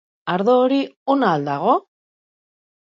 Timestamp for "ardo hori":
0.35-0.79